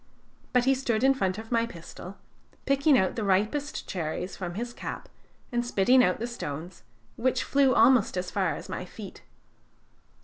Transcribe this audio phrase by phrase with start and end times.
[0.51, 2.17] But he stood in front of my pistol,
[2.65, 5.07] picking out the ripest cherries from his cap
[5.51, 6.81] and spitting out the stones,
[7.17, 9.21] which flew almost as far as my feet.